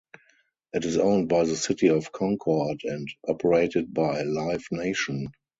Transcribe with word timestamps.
It 0.73 0.83
is 0.83 0.97
owned 0.97 1.29
by 1.29 1.43
the 1.43 1.55
City 1.55 1.89
of 1.89 2.11
Concord 2.11 2.81
and 2.85 3.07
operated 3.27 3.93
by 3.93 4.23
Live 4.23 4.65
Nation. 4.71 5.27